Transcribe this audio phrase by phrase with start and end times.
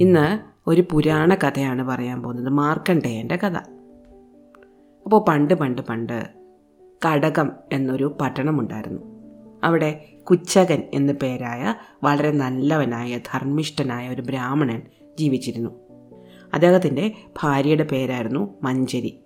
[0.00, 2.48] ഇന്ന് ഒരു പുരാണ കഥയാണ് പറയാൻ പോകുന്നത്.
[2.48, 3.56] മാർക്കണ്ഡേയന്റെ കഥ.
[5.04, 6.28] അപ്പോൾ പണ്ട് പണ്ട് പണ്ട്
[7.08, 9.02] കടകം എന്നൊരു പട്ടണമുണ്ടായിരുന്നു.
[9.64, 14.82] അവിടെ കുച്ചകൻ എന്ന പേരായ വളരെ നല്ലവനായ ധർമ്മിഷ്ഠനായ ഒരു ബ്രാഹ്മണൻ
[15.18, 15.70] ജീവിച്ചിരുന്നു.
[16.54, 19.20] അദ്ദേഹത്തിന്റെ ഭാര്യയുടെ പേരായിരുന്നു മഞ്ചരി.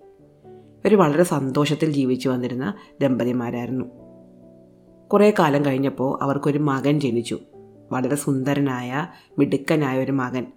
[0.85, 3.85] ഒരു വളരെ സന്തോഷത്തിൽ ജീവിച്ചു വന്നിരുന്ന ദമ്പതിമാരായിരുന്നു.
[5.07, 7.39] കുറേ കാലം കഴിഞ്ഞപ്പോൾ അവർക്കൊരു മകൻ ജനിച്ചു.
[7.91, 9.07] വളരെ സുന്ദരനായ
[9.39, 10.47] മിടുക്കനായ ഒരു മകൻ.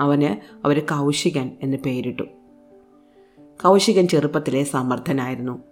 [0.00, 2.22] അവന് അവർ കൗശികൻ എന്ന് പേരിട്ടു.
[3.64, 5.62] കൗശികൻ ചെറുപ്പത്തിലെ സമർത്ഥനായിരുന്നു.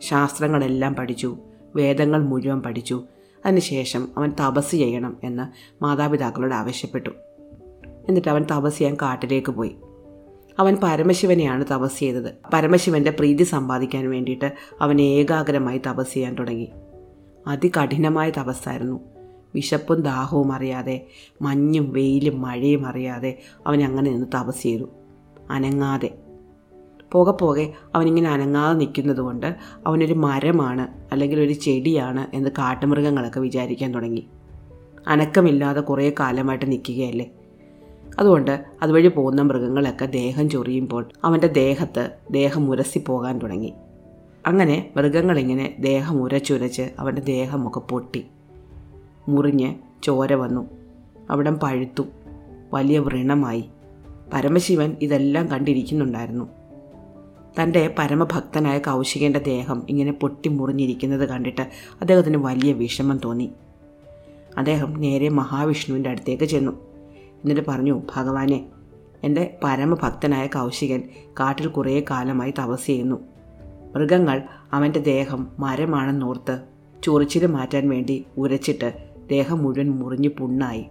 [0.00, 1.38] ശാസ്ത്രങ്ങളെല്ലാം പഠിച്ചു.
[1.76, 3.04] വേദങ്ങൾ മുഴുവൻ പഠിച്ചു.
[3.46, 5.42] അതിനുശേഷം അവൻ തപസ് ചെയ്യണം എന്ന്
[5.84, 7.10] മാതാപിതാക്കളോട് ആവശ്യപ്പെട്ടു.
[8.08, 9.76] എന്നിട്ട് അവൻ തപസ് ചെയ്യാൻ കാട്ടിലേക്ക് പോയി.
[10.58, 12.32] അവൻ പരമശിവനെയാണ് തപസ് ചെയ്തത്.
[12.52, 16.70] പരമശിവന്റെ പ്രീതി സമ്പാദിക്കാൻ വേണ്ടിയിട്ട് അവൻ ഏകാഗ്രമായി തപസ് ചെയ്യാൻ തുടങ്ങി.
[17.46, 19.11] അതികഠിനമായ തപസ്സായിരുന്നു.
[19.54, 21.06] വിശപ്പും ദാഹവും അറിയാതെ
[21.42, 24.84] മഞ്ഞും വെയിലും മഴയും അറിയാതെ അവൻ അങ്ങനെ നിന്ന് തപസ് ചെയ്തു.
[25.50, 26.18] അനങ്ങാതെ.
[27.12, 34.26] പോകെ പോകെ അവനിങ്ങനെ അനങ്ങാതെ നിൽക്കുന്നത് കൊണ്ട് അവനൊരു മരമാണ് അല്ലെങ്കിൽ ഒരു ചെടിയാണ് എന്ന് കാട്ടുമൃഗങ്ങളൊക്കെ വിചാരിക്കാൻ തുടങ്ങി.
[35.06, 37.30] അനക്കമില്ലാതെ കുറേ കാലമായിട്ട് നിൽക്കുകയല്ലേ?
[38.18, 43.72] അതുകൊണ്ട് അതുവഴി പോകുന്ന മൃഗങ്ങളൊക്കെ ദേഹം ചൊറിയുമ്പോൾ അവന്റെ ദേഹത്ത് ദേഹം ഉരസി പോകാൻ തുടങ്ങി.
[44.46, 48.26] അങ്ങനെ മൃഗങ്ങളിങ്ങനെ ദേഹം ഉരച്ചുരച്ച് അവന്റെ ദേഹമൊക്കെ പൊട്ടി.
[49.28, 50.70] മുറിഞ്ഞ് ചോര വന്നു.
[51.30, 52.02] അവിടം പഴുത്തു.
[52.72, 53.64] വലിയ വ്രണമായി.
[54.32, 56.48] പരമശിവൻ ഇതെല്ലാം കണ്ടിരിക്കുന്നുണ്ടായിരുന്നു.
[57.62, 61.62] തന്റെ പരമഭക്തനായ കൗശികന്റെ ദേഹം ഇങ്ങനെ പൊട്ടി മുറിഞ്ഞിരിക്കുന്നത് കണ്ടിട്ട്
[62.00, 63.50] അദ്ദേഹത്തിന് വലിയ വിഷമം തോന്നി.
[64.58, 66.72] അദ്ദേഹം നേരെ മഹാവിഷ്ണുവിന്റെ അടുത്തേക്ക് ചെന്നു.
[67.12, 68.66] എന്നിട്ട് പറഞ്ഞു ഭഗവാനെ
[69.24, 71.02] എന്റെ പരമഭക്തനായ കൗശികൻ
[71.40, 73.16] കാട്ടിൽ കുറേ കാലമായി തപസ് ചെയ്യുന്നു.
[73.94, 74.42] മൃഗങ്ങൾ
[74.72, 76.60] അവന്റെ ദേഹം മരമാണെന്നോർത്ത്
[77.02, 80.86] ചൊറിച്ചിൽ മാറ്റാൻ വേണ്ടി ഉരച്ചിട്ട് ദേഹം മുഴുവൻ മുറിഞ്ഞ് പുണ്ണായി.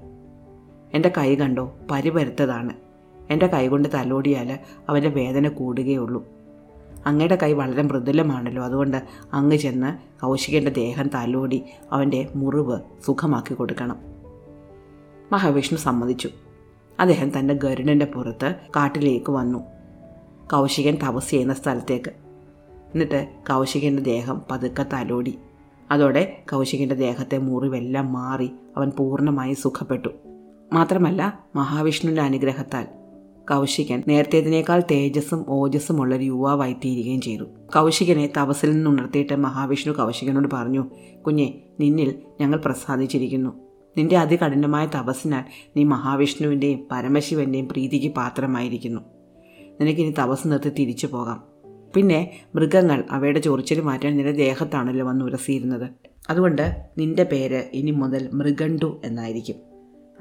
[0.93, 2.73] എന്റെ കൈ കണ്ടോ പരിപരുത്തതാണ്.
[3.29, 6.27] എന്റെ കൈ കൊണ്ട് തലോടിയാൽ അവന്റെ വേദന കൂടുകയുള്ളൂ.
[7.05, 13.97] അങ്ങയുടെ കൈ വളരെ മൃദുലമാണല്ലോ അതുകൊണ്ട് അങ്ങ് ചെന്ന് കൗശികന്റെ ദേഹം തലോടി അവന്റെ മുറിവ് സുഖമാക്കി കൊടുക്കണം.
[15.31, 16.29] മഹാവിഷ്ണു സമ്മതിച്ചു.
[16.99, 19.59] അദ്ദേഹം തന്റെ ഗരുഡന്റെ പുറത്ത് കാട്ടിലേക്ക് വന്നു.
[20.53, 22.11] കൗശികൻ തപസ് ചെയ്യുന്ന സ്ഥലത്തേക്ക്.
[22.93, 25.39] എന്നിട്ട് കൗശികന്റെ ദേഹം പതുക്കെ തലോടി.
[25.91, 30.09] അതോടെ കൗശികന്റെ ദേഹത്തെ മുറിവെല്ലാം മാറി അവൻ പൂർണമായി സുഖപ്പെട്ടു.
[30.73, 32.87] മാത്രമല്ല മഹാവിഷ്ണുവിന്റെ അനുഗ്രഹത്താൽ
[33.51, 37.43] കൗശികൻ നേരത്തേതിനേക്കാൾ തേജസ്സും ഓജസ്സും ഉള്ള ഒരു യുവാവായി തീരുകയും ചെയ്തു.
[37.75, 40.89] കൗശികനെ തപസിൽ നിന്ന് ഉണർത്തിയിട്ട് മഹാവിഷ്ണു കൗശികനോട് പറഞ്ഞു
[41.27, 43.49] കുഞ്ഞെ നിന്നിൽ ഞങ്ങൾ പ്രസാദിച്ചിരിക്കുന്നു.
[43.97, 45.43] നിന്റെ അതികഠിനമായ തപസ്സിനാൽ
[45.77, 49.01] നീ മഹാവിഷ്ണുവിന്റെയും പരമശിവന്റെയും പ്രീതിക്ക് പാത്രമായിരിക്കുന്നു.
[49.81, 51.50] നിനക്കിനി തപസ് നിർത്തി തിരിച്ചു പോകാം.
[51.95, 55.89] പിന്നെ മൃഗങ്ങൾ അവയുടെ ചൊറിച്ചിൽ മാറ്റാൻ നിന്റെ ദേഹത്താണല്ലോ വന്ന് ഉരസിയിരുന്നത്.
[56.29, 59.55] അതുകൊണ്ട് നിന്റെ പേര് ഇനി മുതൽ മൃഗണ്ടു എന്നായിരിക്കും.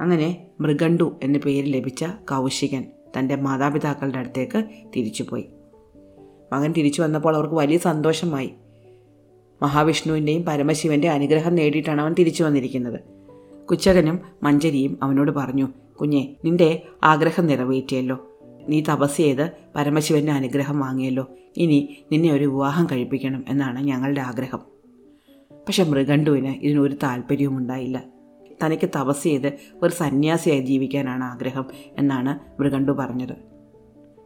[0.01, 2.85] അങ്ങനെ മൃഗണ്ടു എന്ന പേര് ലഭിച്ച കൗശികൻ
[3.19, 4.65] തന്റെ മാതാപിതാക്കളുടെ അടുത്തേക്ക്
[4.97, 5.45] തിരിച്ചുപോയി.
[6.53, 8.51] മകൻ തിരിച്ചു വന്നപ്പോൾ അവർക്ക് വലിയ സന്തോഷമായി.
[9.63, 13.01] മഹാവിഷ്ണുവിന്റെയും പരമശിവന്റെയും അനുഗ്രഹം നേടിയിട്ടാണ് അവൻ തിരിച്ചു വന്നിരിക്കുന്നത്.
[13.67, 15.69] കുച്ചകനും മഞ്ചരിയും അവനോട് പറഞ്ഞു
[16.01, 18.27] കുഞ്ഞെ നിന്റെ ആഗ്രഹം നിറവേറ്റിയല്ലോ.
[18.69, 21.27] നീ തപസ് ചെയ്ത് പരമശിവന്റെ അനുഗ്രഹം വാങ്ങിയല്ലോ.
[21.57, 24.59] ഇനി നിന്നെ ഒരു വിവാഹം കഴിപ്പിക്കണം എന്നാണ് ഞങ്ങളുടെ ആഗ്രഹം.
[25.53, 28.05] പക്ഷെ മൃഗണ്ടുവിന് ഇതിനൊരു താല്പര്യവും ഉണ്ടായില്ല.
[28.65, 29.53] തനിക്ക് തപസ് ചെയ്ത്
[29.83, 31.67] ഒരു സന്യാസിയായി ജീവിക്കാനാണ് ആഗ്രഹം
[31.99, 33.33] എന്നാണ് മൃഗണ്ടു പറഞ്ഞത്.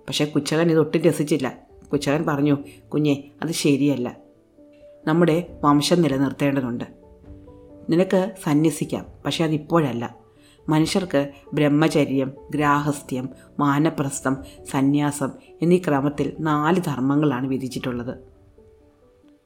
[0.06, 1.58] പക്ഷേ കുച്ചകൻ ഇതൊട്ടും രസിച്ചില്ല.
[1.92, 2.56] കുച്ചകൻ പറഞ്ഞു
[2.92, 4.16] കുഞ്ഞെ അത് ശരിയല്ല.
[5.06, 6.84] നമ്മുടെ വംശം നിലനിർത്തേണ്ടതുണ്ട്.
[7.91, 10.23] നിനക്ക് സന്യസിക്കാം പക്ഷെ അതിപ്പോഴല്ല.
[10.69, 14.36] മനുഷ്യർക്ക് ബ്രഹ്മചര്യം ഗ്രാഹസ്ഥ്യം മാനപ്രസ്ഥം
[14.70, 15.30] സന്യാസം
[15.62, 18.19] എന്നീ ക്രമത്തിൽ നാല് ധർമ്മങ്ങളാണ് വിധിച്ചിട്ടുള്ളത്.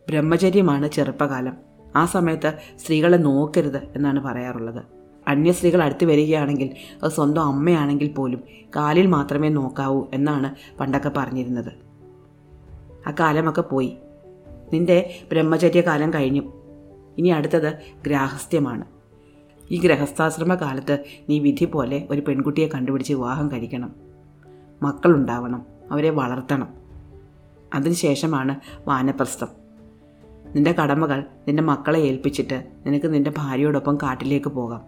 [0.09, 1.57] ബ്രഹ്മചര്യമാണ് ചെറുപ്പകാലം.
[1.97, 4.83] ആ സമയത്ത് സ്ത്രീകളെ നോക്കരുത് എന്നാണ് പറയാറുള്ളത്.
[5.29, 6.71] അന്യ സ്ത്രീകൾ അടുത്ത് വരികയാണെങ്കിൽ
[7.03, 8.43] അത് സ്വന്തം അമ്മയാണെങ്കിൽ പോലും
[8.77, 11.73] കാലിൽ മാത്രമേ നോക്കാവൂ എന്നാണ് പണ്ടൊക്കെ പറഞ്ഞിരുന്നത്.
[13.07, 13.97] ആ കാലമൊക്കെ പോയി.
[14.73, 16.53] നിന്റെ ബ്രഹ്മചര്യകാലം കഴിഞ്ഞു.
[17.19, 17.73] ഇനി അടുത്തത്
[18.07, 18.98] ഗ്രാഹസ്ഥ്യമാണ്.
[19.71, 23.95] ഈ ഗൃഹസ്ഥാശ്രമ കാലത്ത് നീ വിധി പോലെ ഒരു പെൺകുട്ടിയെ കണ്ടുപിടിച്ച് വിവാഹം കഴിക്കണം.
[24.83, 26.69] മക്കളുണ്ടാവണം അവരെ വളർത്തണം.
[27.75, 28.57] അതിനുശേഷമാണ്
[28.87, 29.49] വാനപ്രസ്ഥം.
[30.55, 34.83] നിന്റെ കടമകൾ നിന്റെ മക്കളെ ഏൽപ്പിച്ചിട്ട് നിനക്ക് നിന്റെ ഭാര്യയോടൊപ്പം കാട്ടിലേക്ക് പോകാം.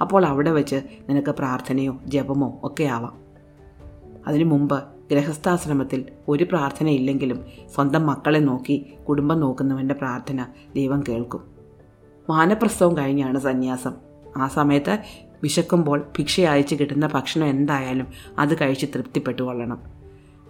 [0.00, 0.76] അപ്പോൾ അവിടെ വെച്ച്
[1.10, 3.18] നിനക്ക് പ്രാർത്ഥനയോ ജപമോ ഒക്കെ ആവാം.
[4.26, 7.44] അതിനു മുമ്പ് ഗൃഹസ്ഥാശ്രമത്തിൽ ഒരു പ്രാർത്ഥനയില്ലെങ്കിലും
[7.74, 11.53] സ്വന്തം മക്കളെ നോക്കി കുടുംബം നോക്കുന്നവന്റെ പ്രാർത്ഥന ദൈവം കേൾക്കും.
[12.30, 13.92] വാനപ്രസ്ഥവം കഴിഞ്ഞാണ് സന്യാസം.
[14.36, 14.98] ആ സമയത്ത്
[15.42, 18.06] വിശക്കുമ്പോൾ ഭിക്ഷ അയച്ച് കിട്ടുന്ന ഭക്ഷണം എന്തായാലും
[18.38, 19.78] അത് കഴിച്ച് തൃപ്തിപ്പെട്ടു കൊള്ളണം.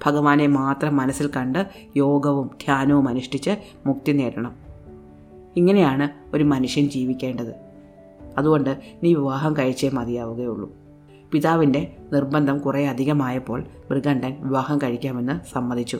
[0.06, 1.66] ഭഗവാനെ മാത്രം മനസ്സിൽ കണ്ട്
[1.96, 3.56] യോഗവും ധ്യാനവും അനുഷ്ഠിച്ച്
[3.86, 4.56] മുക്തി നേടണം.
[5.56, 7.54] ഇങ്ങനെയാണ് ഒരു മനുഷ്യൻ ജീവിക്കേണ്ടത്.
[8.38, 10.72] അതുകൊണ്ട് നീ വിവാഹം കഴിച്ചേ മതിയാവുകയുള്ളൂ.
[11.32, 15.98] പിതാവിന്റെ നിർബന്ധം കുറേ അധികമായപ്പോൾ മൃഗണ്ഠൻ വിവാഹം കഴിക്കാമെന്ന് സമ്മതിച്ചു.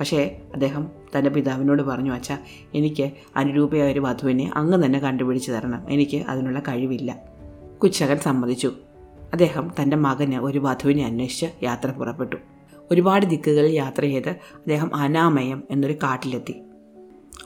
[0.00, 0.88] പക്ഷേ അദ്ദേഹം
[1.18, 2.38] തന്റെ പിതാവിനോട് പറഞ്ഞു അച്ഛാ
[2.74, 5.82] എനിക്ക് അനുരൂപയായ ഒരു വധുവിനെ അങ്ങ് തന്നെ കണ്ടുപിടിച്ച് തരണം.
[5.88, 7.22] എനിക്ക് അതിനുള്ള കഴിവില്ല.
[7.82, 8.72] കുച്ചകൻ സമ്മതിച്ചു.
[9.32, 12.36] അദ്ദേഹം തന്റെ മകന് ഒരു വധുവിനെ അന്വേഷിച്ച് യാത്ര പുറപ്പെട്ടു.
[12.90, 16.54] ഒരുപാട് ദിക്കുകളിൽ യാത്ര ചെയ്ത് അദ്ദേഹം അനാമയം എന്നൊരു കാട്ടിലെത്തി.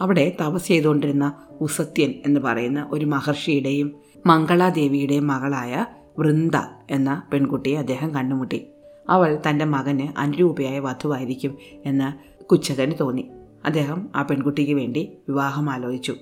[0.00, 3.94] അവിടെ തപസ് ചെയ്തുകൊണ്ടിരുന്ന ഉസത്യൻ എന്ന് പറയുന്ന ഒരു മഹർഷിയുടെയും
[4.26, 5.86] മംഗളാദേവിയുടെയും മകളായ
[6.18, 6.56] വൃന്ദ
[6.90, 8.66] എന്ന പെൺകുട്ടിയെ അദ്ദേഹം കണ്ടുമുട്ടി.
[9.10, 13.30] അവൾ തന്റെ മകന് അനുരൂപയായ വധുവായിരിക്കും എന്ന് കുച്ചകന് തോന്നി.
[13.64, 16.14] അദ്ദേഹം ആ പെൺകുട്ടിക്ക് വേണ്ടി വിവാഹം ആലോചിച്ചു.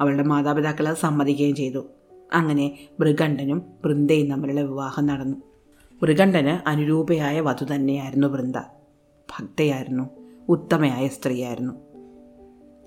[0.00, 1.86] അവളുടെ മാതാപിതാക്കൾ അത് സമ്മതിക്കുകയും ചെയ്തു.
[2.32, 5.36] അങ്ങനെ മൃഗണ്ഠനും വൃന്ദയും തമ്മിലുള്ള വിവാഹം നടന്നു.
[6.02, 8.58] മൃഗണ്ഠന് അനുരൂപയായ വധു തന്നെയായിരുന്നു വൃന്ദ.
[9.30, 10.10] ഭക്തയായിരുന്നു.
[10.48, 11.72] ഉത്തമയായ സ്ത്രീയായിരുന്നു.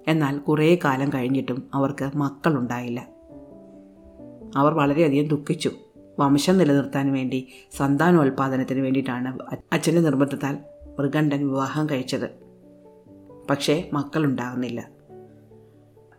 [0.08, 3.10] എന്നാൽ കുറേ കാലം കഴിഞ്ഞിട്ടും അവർക്ക് മക്കളുണ്ടായില്ല.
[4.56, 5.72] അവർ വളരെയധികം ദുഃഖിച്ചു.
[6.20, 9.38] വംശം നിലനിർത്താൻ വേണ്ടി സന്താനോൽപാദനത്തിന് വേണ്ടിയിട്ടാണ്
[9.74, 10.58] അച്ഛന്റെ നിർബന്ധത്താൽ
[11.00, 12.30] മൃഗണ്ഡൻ വിവാഹം കഴിച്ചത്.
[13.50, 14.90] പക്ഷേ മക്കളുണ്ടാകുന്നില്ല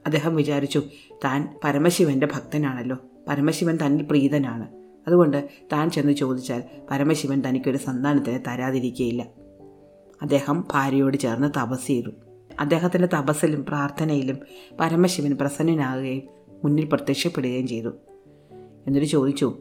[0.06, 0.82] അദ്ദേഹം വിചാരിച്ചു
[1.24, 2.96] താൻ പരമശിവന്റെ ഭക്തനാണല്ലോ.
[3.28, 4.68] പരമശിവൻ തന്നിൽ പ്രീതനാണ്.
[5.06, 9.22] അതുകൊണ്ട് താൻ ചെന്ന് ചോദിച്ചാൽ പരമശിവൻ തനിക്കൊരു സന്താനത്തിന് തരാതിരിക്കുകയില്ല
[10.22, 12.10] അദ്ദേഹം ഭാര്യയോട് ചേർന്ന് തപസ് ചെയ്തു.
[12.60, 14.38] അദ്ദേഹത്തിന്റെ തപസ്സിലും പ്രാർത്ഥനയിലും
[14.80, 16.22] പരമശിവൻ പ്രസന്നനാകുകയും
[16.64, 17.88] മുന്നിൽ പ്രത്യക്ഷപ്പെടുകയും ചെയ്തു.
[18.86, 19.58] എന്നിട്ട് ചോദിച്ചു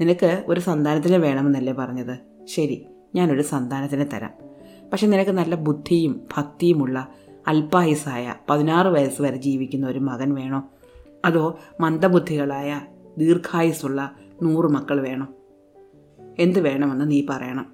[0.00, 2.18] നിനക്ക് ഒരു സന്താനത്തിന് വേണമെന്നല്ലേ പറഞ്ഞത്?
[2.46, 4.30] ശരി ഞാനൊരു സന്താനത്തിന് തരാം.
[4.90, 7.08] പക്ഷെ നിനക്ക് നല്ല ബുദ്ധിയും ഭക്തിയുമുള്ള
[7.46, 10.68] അല്പായുസായ പതിനാറ് വയസ്സ് വരെ ജീവിക്കുന്ന ഒരു മകൻ വേണോ?
[11.24, 12.80] അതോ മന്ദബുദ്ധികളായ
[13.18, 15.28] ദീർഘായുസുള്ള നൂറ് മക്കൾ വേണോ?
[16.38, 17.66] എന്ത് വേണമെന്ന് നീ പറയണം.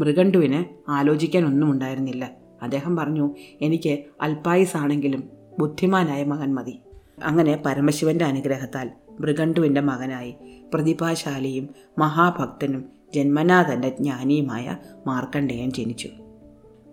[0.00, 2.30] മൃഗണ്ടുവിന് ആലോചിക്കാൻ ഒന്നും ഉണ്ടായിരുന്നില്ല.
[2.62, 6.78] അദ്ദേഹം പറഞ്ഞു എനിക്ക് അല്പായുസാണെങ്കിലും ബുദ്ധിമാനായ മകൻ മതി.
[7.24, 10.34] അങ്ങനെ പരമശിവന്റെ അനുഗ്രഹത്താൽ മൃഗണ്ടുവിന്റെ മകനായി
[10.74, 11.68] പ്രതിഭാശാലിയും
[11.98, 14.76] മഹാഭക്തനും ജന്മനാ തന്നെ ജ്ഞാനിയുമായ
[15.06, 16.08] മാർക്കണ്ഡേയൻ ജനിച്ചു.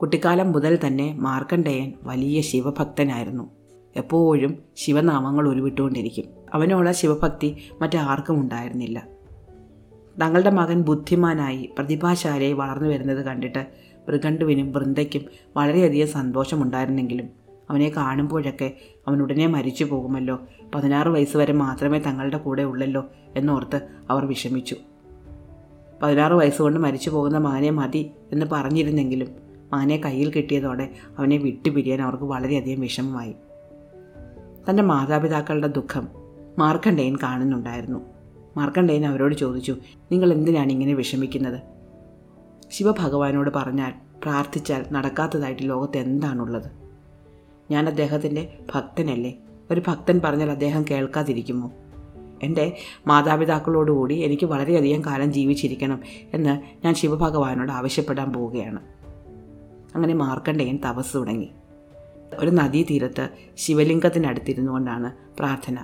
[0.02, 3.52] കുട്ടിക്കാലം മുതൽ തന്നെ മാർക്കണ്ഡേയൻ വലിയ ശിവഭക്തനായിരുന്നു.
[3.96, 6.26] എപ്പോഴും ശിവനാമങ്ങൾ ഉരുവിട്ടുകൊണ്ടിരിക്കും.
[6.54, 9.08] അവനോട് ശിവഭക്തി മറ്റാർക്കും ഉണ്ടായിരുന്നില്ല.
[10.22, 13.66] തങ്ങളുടെ മകൻ ബുദ്ധിമാനായി പ്രതിഭാശാലിയായി വളർന്നു വരുന്നത് കണ്ടിട്ട്
[14.08, 15.22] മൃഗണ്ടുവിനും വൃന്ദയ്ക്കും
[15.58, 17.30] വളരെയധികം സന്തോഷമുണ്ടായിരുന്നെങ്കിലും
[17.70, 18.74] അവനെ കാണുമ്പോഴൊക്കെ
[19.08, 20.40] അവൻ ഉടനെ മരിച്ചു പോകുമല്ലോ
[20.76, 24.76] പതിനാറ് വയസ്സ് വരെ മാത്രമേ തങ്ങളുടെ കൂടെ ഉള്ളല്ലോ എന്നോർത്ത് അവർ വിഷമിച്ചു.
[26.02, 29.28] പതിനാറ് വയസ്സുകൊണ്ട് മരിച്ചു പോകുന്ന മാനെ മതി എന്ന് പറഞ്ഞിരുന്നെങ്കിലും
[29.74, 33.36] മാനെ കയ്യിൽ കിട്ടിയതോടെ അവനെ വിട്ടുപിരിയാൻ അവർക്ക് വളരെയധികം വിഷമമായി.
[34.70, 36.08] തന്റെ മാതാപിതാക്കളുടെ ദുഃഖം
[36.60, 38.00] മാർക്കണ്ഡേയൻ കാണുന്നുണ്ടായിരുന്നു.
[38.58, 39.78] മാർക്കണ്ഡേയൻ അവരോട് ചോദിച്ചു
[40.12, 41.62] നിങ്ങൾ എന്തിനാണ് ഇങ്ങനെ വിഷമിക്കുന്നത്?
[42.72, 43.94] ശിവഭഗവാനോട് പറഞ്ഞാൽ
[44.24, 46.72] പ്രാർത്ഥിച്ചാൽ നടക്കാത്തതായിട്ട് ലോകത്ത് എന്താണുള്ളത്?
[47.72, 49.38] ഞാൻ അദ്ദേഹത്തിന്റെ ഭക്തനല്ലേ?
[49.72, 51.72] ഒരു ഭക്തൻ പറഞ്ഞാൽ അദ്ദേഹം കേൾക്കാതിരിക്കുമോ?
[52.42, 52.78] എന്റെ
[53.08, 56.00] മാതാപിതാക്കളോടുകൂടി എനിക്ക് വളരെയധികം കാലം ജീവിച്ചിരിക്കണം
[56.34, 58.80] എന്ന് ഞാൻ ശിവഭഗവാനോട് ആവശ്യപ്പെടാൻ പോവുകയാണ്.
[59.96, 61.50] അങ്ങനെ മാർക്കണ്ഡേയൻ തപസ് തുടങ്ങി.
[62.38, 65.78] ഒരു നദീതീരത്ത് ശിവലിംഗത്തിനടുത്തിരുന്നു കൊണ്ടാണ് പ്രാർത്ഥന.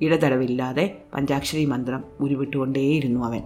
[0.00, 3.42] ഇടതടവില്ലാതെ പഞ്ചാക്ഷരി മന്ത്രം ഉരുവിട്ടുകൊണ്ടേയിരുന്നു അവൻ.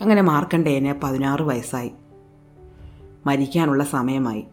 [0.00, 1.90] അങ്ങനെ മാർക്കണ്ഡേയന് പതിനാറ് വയസ്സായി.
[3.26, 4.44] മരിക്കാനുള്ള സമയമായി.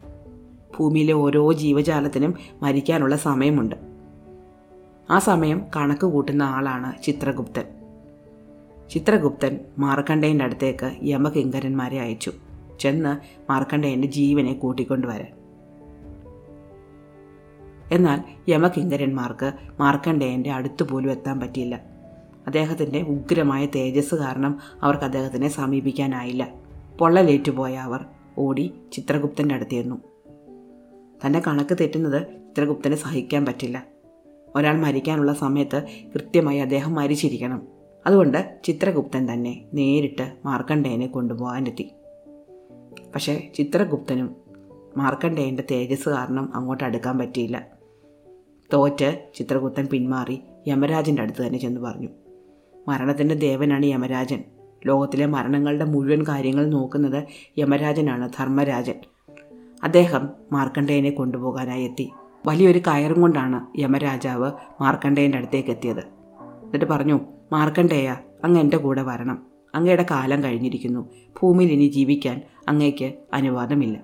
[0.79, 3.92] ഭൂമിയിലെ ഓരോ ജീവജാലത്തിനും മരിക്കാനുള്ള സമയമുണ്ട്.
[5.13, 7.63] ആ സമയം കണക്ക് കൂട്ടുന്ന ആളാണ് ചിത്രഗുപ്തൻ.
[8.89, 12.31] ചിത്രഗുപ്തൻ മാർക്കണ്ഡേയന്റെ അടുത്തേക്ക് യമകിങ്കരന്മാരെ അയച്ചു.
[12.79, 13.17] ചെന്ന്
[13.51, 15.27] മാർക്കണ്ഡേയന്റെ ജീവനെ കൂട്ടിക്കൊണ്ടുവരാൻ
[17.91, 21.75] എന്നാൽ യമകിങ്കരന്മാർക്ക് മാർക്കണ്ഡേയന്റെ അടുത്തു പോലും എത്താൻ പറ്റിയില്ല.
[22.47, 26.49] അദ്ദേഹത്തിന്റെ ഉഗ്രമായ തേജസ് കാരണം അവർക്ക് അദ്ദേഹത്തിനെ സമീപിക്കാനായില്ല.
[26.99, 28.05] പൊള്ളലേറ്റുപോയ അവർ
[28.37, 29.95] ഓടി ചിത്രഗുപ്തന്റെ അടുത്തിരുന്നു
[31.25, 33.92] തന്റെ കണക്ക് തെറ്റുന്നത് ചിത്രഗുപ്തനെ സഹിക്കാൻ പറ്റില്ല.
[34.55, 37.61] ഒരാൾ മരിക്കാനുള്ള സമയത്ത് കൃത്യമായി അദ്ദേഹം മരിച്ചിരിക്കണം.
[38.05, 41.91] അതുകൊണ്ട് ചിത്രഗുപ്തൻ തന്നെ നേരിട്ട് മാർക്കണ്ഡേയനെ കൊണ്ടുപോകാനെത്തി.
[43.15, 44.35] പക്ഷേ ചിത്രഗുപ്തനും
[44.97, 47.67] മാർക്കണ്ഡേയന്റെ തേജസ് കാരണം അങ്ങോട്ട് അടുക്കാൻ പറ്റിയില്ല.
[48.73, 52.09] തോറ്റ് ചിത്രഗുപ്തൻ പിന്മാറി യമരാജന്റെ അടുത്ത് തന്നെ ചെന്ന് പറഞ്ഞു.
[52.87, 54.43] മരണത്തിന്റെ ദേവനാണ് യമരാജൻ.
[54.85, 57.23] ലോകത്തിലെ മരണങ്ങളുടെ മുഴുവൻ കാര്യങ്ങൾ നോക്കുന്നത്
[57.57, 58.95] യമരാജനാണ് ധർമ്മരാജൻ.
[59.83, 62.11] അദ്ദേഹം മാർക്കണ്ഡേയനെ കൊണ്ടുപോകാനായി എത്തി.
[62.45, 65.99] വലിയൊരു കയറും കൊണ്ടാണ് യമരാജാവ് മാർക്കണ്ഡേയന്റെ അടുത്തേക്ക് എത്തിയത്.
[66.63, 67.19] എന്നിട്ട് പറഞ്ഞു
[67.51, 69.45] മാർക്കണ്ഡേയ അങ്ങ് എന്റെ കൂടെ വരണം.
[69.75, 71.09] അങ്ങയുടെ കാലം കഴിഞ്ഞിരിക്കുന്നു.
[71.41, 74.01] ഭൂമിയിൽ ഇനി ജീവിക്കാൻ അങ്ങയ്ക്ക് അനുവാദമില്ല.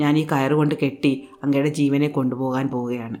[0.00, 3.20] ഞാൻ ഈ കയറുകൊണ്ട് കെട്ടി അങ്ങയുടെ ജീവനെ കൊണ്ടുപോകാൻ പോവുകയാണ്.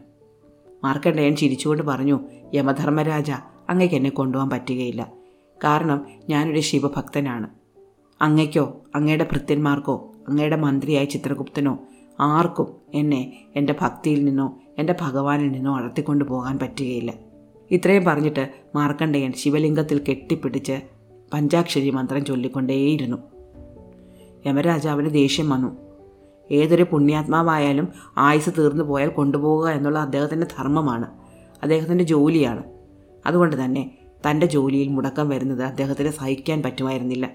[0.84, 2.20] മാർക്കണ്ഡേയൻ ചിരിച്ചുകൊണ്ട് പറഞ്ഞു
[2.54, 3.30] യമധർമ്മരാജ
[3.68, 5.12] അങ്ങയ്ക്ക് എന്നെ കൊണ്ടുപോകാൻ പറ്റുകയില്ല.
[5.64, 7.48] കാരണം ഞാനൊരു ശിവഭക്തനാണ്.
[8.22, 11.78] അങ്ങയ്ക്കോ അങ്ങയുടെ ഭൃത്യന്മാർക്കോ അങ്ങയുടെ മന്ത്രിയായ ചിത്രഗുപ്തനോ
[12.22, 17.12] ആർക്കും എന്നെ എന്റെ ഭക്തിയിൽ നിന്നോ എന്റെ ഭഗവാനിൽ നിന്നോ അടർത്തിക്കൊണ്ടു പോകാൻ പറ്റുകയില്ല.
[17.70, 20.80] ഇത്രയും പറഞ്ഞിട്ട് മാർക്കണ്ഡേയൻ ശിവലിംഗത്തിൽ കെട്ടിപ്പിടിച്ച്
[21.32, 23.16] പഞ്ചാക്ഷരി മന്ത്രം ചൊല്ലിക്കൊണ്ടേയിരുന്നു.
[24.46, 25.76] യമരാജാവിന് ദേഷ്യം വന്നു.
[26.50, 27.88] ഏതൊരു പുണ്യാത്മാവായാലും
[28.18, 31.06] ആയുസ് തീർന്നു പോയാൽ കൊണ്ടുപോകുക എന്നുള്ള അദ്ദേഹത്തിന്റെ ധർമ്മമാണ്.
[31.62, 32.62] അദ്ദേഹത്തിന്റെ ജോലിയാണ്.
[33.26, 33.98] അതുകൊണ്ട് തന്നെ
[34.30, 37.30] തന്റെ ജോലിയിൽ മുടക്കം വരുന്നത് അദ്ദേഹത്തിന് സഹിക്കാൻ പറ്റുമായിരുന്നില്ല.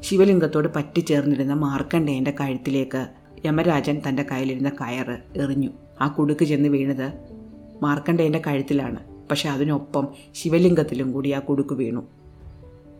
[0.00, 3.06] ശിവലിംഗത്തോട് പറ്റിച്ചേർന്നിരുന്ന മാർക്കണ്ഡേയന്റെ കഴുത്തിലേക്ക്
[3.44, 5.68] യമരാജൻ തന്റെ കയ്യിലിരുന്ന കയറ് എറിഞ്ഞു.
[6.00, 7.12] ആ കുടുക്ക് ചെന്ന് വീണത്
[7.82, 8.98] മാർക്കണ്ഡേയന്റെ കഴുത്തിലാണ്.
[9.28, 12.06] പക്ഷെ അതിനൊപ്പം ശിവലിംഗത്തിലും കൂടി ആ കുടുക്ക് വീണു.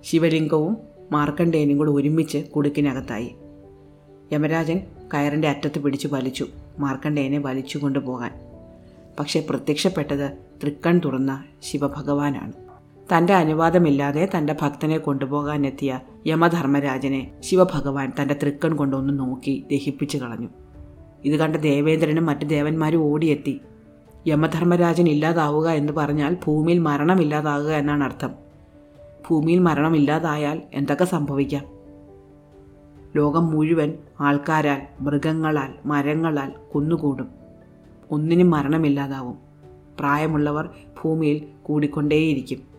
[0.04, 0.76] ശിവലിംഗവും
[1.12, 3.34] മാർക്കണ്ഡേയനും കൂടി ഒരുമിച്ച് കുടുക്കിനകത്തായി.
[4.32, 4.80] യമരാജൻ
[5.14, 6.46] കയറിന്റെ അറ്റത്ത് പിടിച്ചു വലിച്ചു.
[6.78, 8.32] മാർക്കണ്ഡേയനെ വലിച്ചു കൊണ്ടുപോകാൻ
[9.18, 12.52] പക്ഷെ പ്രത്യക്ഷപ്പെട്ടത് തൃക്കൺ തുറന്ന ശിവഭഗവാനാണ്.
[13.16, 20.48] തന്റെ അനുവാദമില്ലാതെ തന്റെ ഭക്തനെ കൊണ്ടുപോകാനെത്തിയ യമധർമ്മരാജനെ ശിവഭഗവാൻ തന്റെ തൃക്കൺ കൊണ്ടൊന്ന് നോക്കി ദഹിപ്പിച്ചു കളഞ്ഞു.
[21.24, 23.60] ഇത് കണ്ട ദേവേന്ദ്രനും മറ്റു ദേവന്മാരും ഓടിയെത്തി.
[24.26, 28.30] യമധർമ്മരാജൻ ഇല്ലാതാവുക എന്ന് പറഞ്ഞാൽ ഭൂമിയിൽ മരണമില്ലാതാകുക എന്നാണ് അർത്ഥം.
[29.30, 31.64] ഭൂമിയിൽ മരണമില്ലാതായാൽ എന്തൊക്കെ സംഭവിക്കാം?
[33.16, 37.28] ലോകം മുഴുവൻ ആൾക്കാരാൽ മൃഗങ്ങളാൽ മരങ്ങളാൽ കുന്നുകൂടും.
[38.10, 39.36] ഒന്നിനും മരണമില്ലാതാവും.
[40.00, 40.68] പ്രായമുള്ളവർ
[41.04, 42.71] ഭൂമിയിൽ കൂടിക്കൊണ്ടേയിരിക്കും.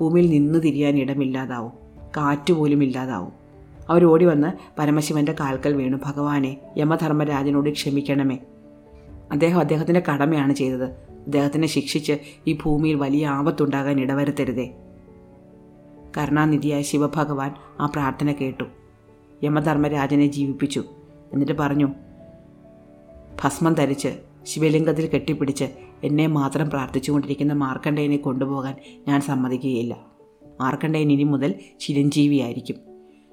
[0.00, 1.72] ഭൂമിയിൽ നിന്ന് തിരിയാൻ ഇടമില്ലാതാവും.
[2.16, 3.32] കാറ്റുപോലും ഇല്ലാതാവും.
[3.88, 5.96] അവരോടി വന്ന് പരമശിവന്റെ കാൽക്കൽ വീണു.
[5.96, 8.38] ഭഗവാനെ യമധർമ്മരാജനോട് ക്ഷമിക്കണമേ.
[9.32, 10.84] അദ്ദേഹം അദ്ദേഹത്തിന്റെ കടമയാണ് ചെയ്തത്.
[10.84, 14.74] അദ്ദേഹത്തിനെ ശിക്ഷിച്ച് ഈ ഭൂമിയിൽ വലിയ ആപത്തുണ്ടാകാൻ ഇടവരുത്തരുതേ.
[16.18, 18.64] കരുണാനിധിയായ ശിവഭഗവാൻ ആ പ്രാർത്ഥന കേട്ടു.
[19.44, 20.84] യമധർമ്മരാജനെ ജീവിപ്പിച്ചു.
[21.32, 21.88] എന്നിട്ട് പറഞ്ഞു
[23.44, 24.08] ഭസ്മം ധരിച്ച്
[24.44, 25.64] ശിവലിംഗത്തിൽ കെട്ടിപ്പിടിച്ച്
[26.04, 28.76] എന്നെ മാത്രം പ്രാർത്ഥിച്ചുകൊണ്ടിരിക്കുന്ന മാർക്കണ്ഡേയനെ കൊണ്ടുപോകാൻ
[29.08, 30.06] ഞാൻ സമ്മതിക്കുകയില്ല.
[30.60, 32.76] മാർക്കണ്ഡേയൻ ഇനി മുതൽ ചിരഞ്ജീവിയായിരിക്കും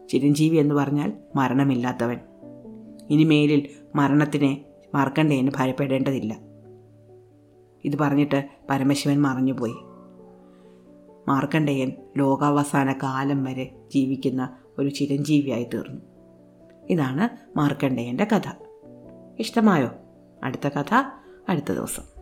[0.10, 2.20] ചിരഞ്ജീവി എന്ന് പറഞ്ഞാൽ മരണമില്ലാത്തവൻ.
[3.10, 4.66] ഇനി മേലിൽ മരണത്തിനെ
[4.96, 6.38] മാർക്കണ്ഡേയന് ഭയപ്പെടേണ്ടതില്ല.
[7.86, 9.76] ഇത് പറഞ്ഞിട്ട് പരമശിവൻ മറഞ്ഞുപോയി.
[11.28, 16.02] മാർക്കണ്ഡേയൻ ലോകാവസാന കാലം വരെ ജീവിക്കുന്ന ഒരു ചിരഞ്ജീവിയായി തീർന്നു.
[16.90, 18.52] ഇതാണ് മാർക്കണ്ഡേയന്റെ കഥ.
[19.40, 19.90] ഇഷ്ടമായോ?
[20.44, 21.04] അടുത്ത കഥ
[21.50, 22.13] അടുത്ത ദിവസം.